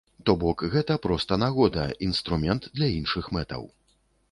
То 0.27 0.33
бок 0.43 0.63
гэта 0.75 0.95
проста 1.03 1.37
нагода, 1.43 1.85
інструмент 2.09 2.67
для 2.79 2.91
іншых 2.99 3.31
мэтаў. 3.39 3.71